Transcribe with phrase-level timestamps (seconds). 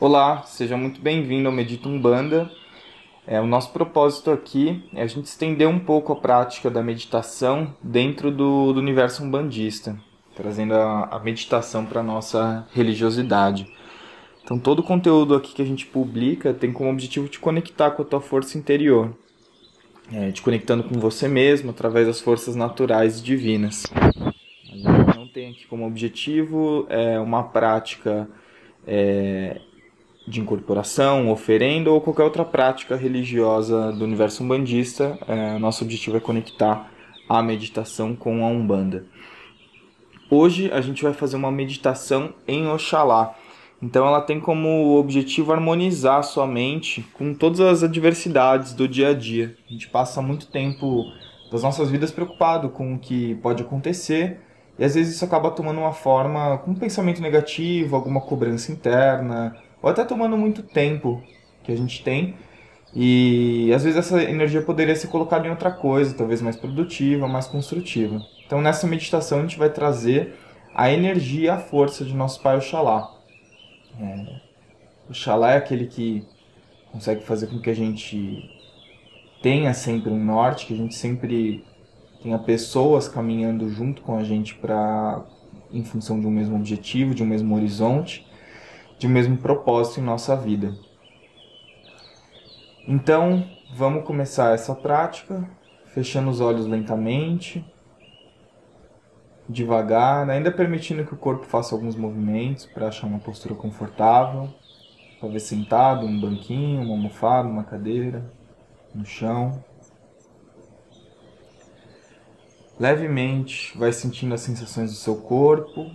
[0.00, 2.48] Olá, seja muito bem-vindo ao Medita Umbanda.
[3.26, 7.74] É, o nosso propósito aqui é a gente estender um pouco a prática da meditação
[7.82, 9.98] dentro do, do universo umbandista,
[10.36, 13.66] trazendo a, a meditação para a nossa religiosidade.
[14.44, 18.02] Então, todo o conteúdo aqui que a gente publica tem como objetivo te conectar com
[18.02, 19.12] a tua força interior,
[20.12, 23.82] é, te conectando com você mesmo através das forças naturais e divinas.
[23.92, 28.30] A gente não tem aqui como objetivo é, uma prática
[28.86, 29.60] é,
[30.28, 35.18] de incorporação, oferenda ou qualquer outra prática religiosa do universo umbandista.
[35.26, 36.90] É, nosso objetivo é conectar
[37.28, 39.04] a meditação com a Umbanda.
[40.30, 43.34] Hoje a gente vai fazer uma meditação em Oxalá.
[43.80, 49.14] Então ela tem como objetivo harmonizar sua mente com todas as adversidades do dia a
[49.14, 49.56] dia.
[49.68, 51.04] A gente passa muito tempo
[51.50, 54.40] das nossas vidas preocupado com o que pode acontecer
[54.78, 59.56] e às vezes isso acaba tomando uma forma com um pensamento negativo, alguma cobrança interna,
[59.82, 61.22] ou até tomando muito tempo
[61.62, 62.34] que a gente tem.
[62.94, 67.46] E às vezes essa energia poderia ser colocada em outra coisa, talvez mais produtiva, mais
[67.46, 68.20] construtiva.
[68.46, 70.34] Então nessa meditação a gente vai trazer
[70.74, 73.14] a energia e a força de nosso Pai Oxalá.
[74.00, 74.40] É,
[75.08, 76.26] Oxalá é aquele que
[76.90, 78.48] consegue fazer com que a gente
[79.42, 81.64] tenha sempre um norte, que a gente sempre
[82.22, 85.24] tenha pessoas caminhando junto com a gente para
[85.70, 88.27] em função de um mesmo objetivo, de um mesmo horizonte
[88.98, 90.74] de um mesmo propósito em nossa vida.
[92.86, 95.48] Então, vamos começar essa prática,
[95.86, 97.64] fechando os olhos lentamente,
[99.48, 104.48] devagar, ainda permitindo que o corpo faça alguns movimentos para achar uma postura confortável.
[105.20, 108.30] Talvez sentado, um banquinho, uma almofada, uma cadeira,
[108.94, 109.62] no chão.
[112.78, 115.90] Levemente vai sentindo as sensações do seu corpo,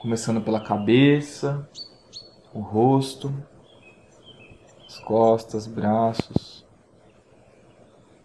[0.00, 1.68] começando pela cabeça,
[2.52, 3.34] o rosto,
[4.86, 6.66] as costas, braços,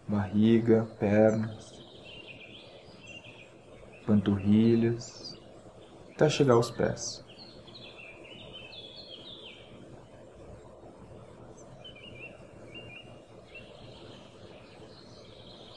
[0.08, 1.82] barriga, pernas,
[4.06, 5.38] panturrilhas,
[6.14, 7.24] até chegar aos pés.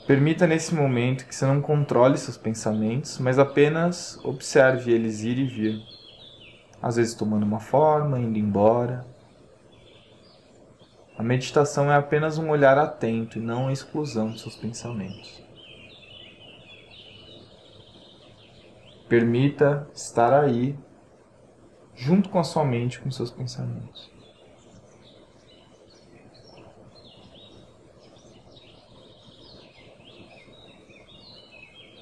[0.06, 5.46] Permita nesse momento que você não controle seus pensamentos, mas apenas observe eles ir e
[5.46, 5.97] vir
[6.82, 9.06] às vezes tomando uma forma, indo embora.
[11.18, 15.42] A meditação é apenas um olhar atento e não a exclusão de seus pensamentos.
[19.10, 20.78] Permita estar aí,
[21.96, 24.12] junto com a sua mente, com seus pensamentos.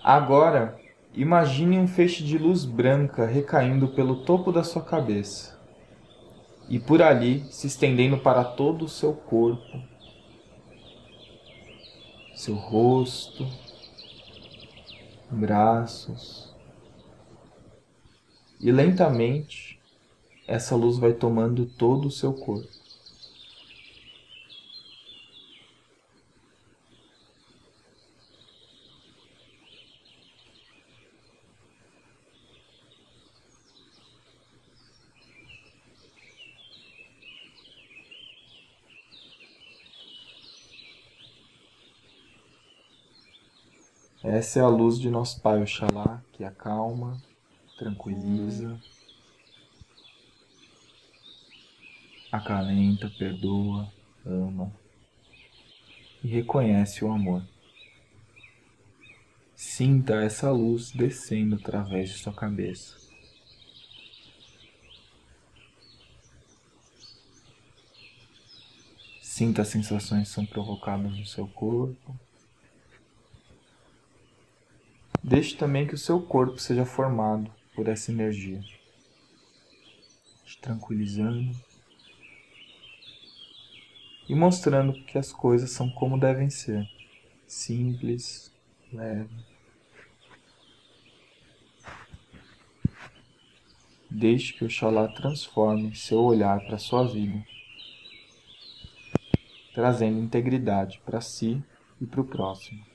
[0.03, 0.78] Agora,
[1.18, 5.58] Imagine um feixe de luz branca recaindo pelo topo da sua cabeça
[6.68, 9.81] e por ali se estendendo para todo o seu corpo,
[12.36, 13.48] seu rosto,
[15.31, 16.53] braços.
[18.59, 19.80] E lentamente
[20.46, 22.84] essa luz vai tomando todo o seu corpo.
[44.28, 47.22] Essa é a luz de nosso Pai Oxalá, que acalma,
[47.78, 48.81] tranquiliza,
[52.31, 53.88] acalenta, perdoa,
[54.25, 54.74] ama
[56.24, 57.47] e reconhece o amor.
[59.56, 62.97] Sinta essa luz descendo através de sua cabeça.
[69.22, 72.25] Sinta as sensações que são provocadas no seu corpo.
[75.28, 78.62] Deixe também que o seu corpo seja formado por essa energia,
[80.46, 81.52] te tranquilizando
[84.29, 86.88] e mostrando que as coisas são como devem ser,
[87.47, 88.53] simples,
[88.94, 89.35] leve.
[94.08, 97.44] Deixe que o Xalá transforme seu olhar para a sua vida,
[99.73, 101.64] trazendo integridade para si
[101.99, 102.95] e para o próximo.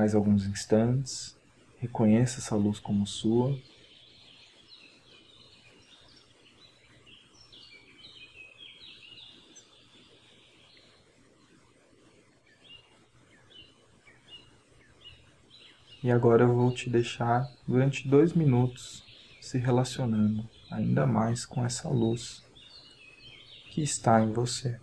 [0.00, 1.36] mais alguns instantes,
[1.78, 3.54] reconheça essa luz como sua.
[16.02, 19.04] E agora eu vou te deixar durante dois minutos
[19.38, 22.42] se relacionando ainda mais com essa luz
[23.70, 24.80] que está em você.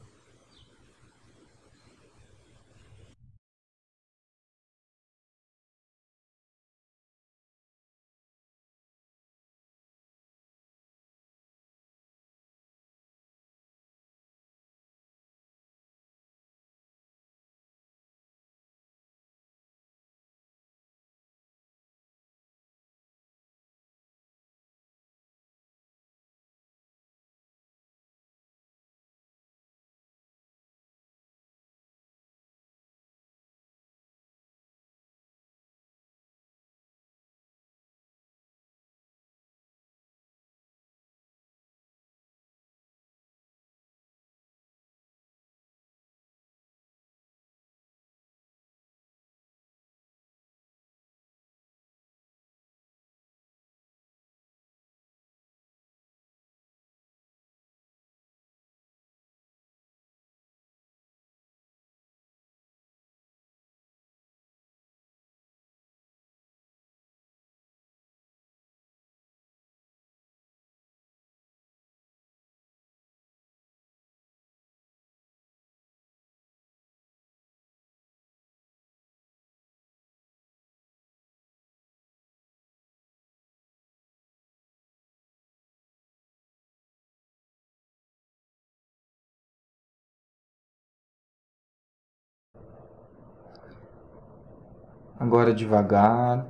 [95.19, 96.47] Agora devagar,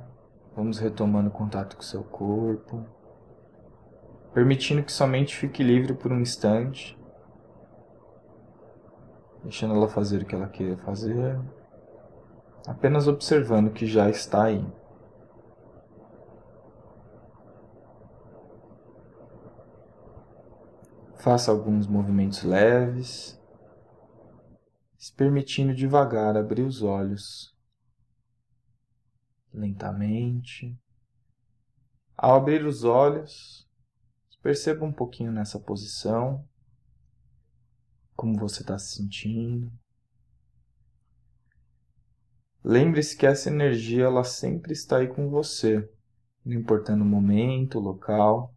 [0.54, 2.84] vamos retomando contato com o seu corpo,
[4.34, 6.98] permitindo que sua mente fique livre por um instante,
[9.42, 11.40] deixando ela fazer o que ela queira fazer,
[12.66, 14.62] apenas observando que já está aí.
[21.14, 23.40] Faça alguns movimentos leves,
[24.98, 27.56] se permitindo devagar abrir os olhos
[29.52, 30.78] lentamente.
[32.16, 33.68] Ao abrir os olhos,
[34.42, 36.44] perceba um pouquinho nessa posição,
[38.16, 39.70] como você está se sentindo.
[42.64, 45.88] Lembre-se que essa energia ela sempre está aí com você,
[46.44, 48.54] não importando o momento, o local.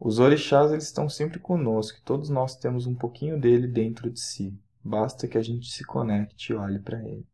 [0.00, 4.58] Os orixás eles estão sempre conosco, todos nós temos um pouquinho dele dentro de si.
[4.82, 7.26] Basta que a gente se conecte e olhe para ele.